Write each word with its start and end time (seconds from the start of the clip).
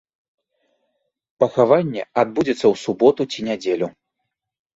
Пахаванне 1.43 2.01
адбудзецца 2.23 2.61
ў 2.67 2.75
суботу 2.85 3.21
ці 3.31 3.39
нядзелю. 3.51 3.87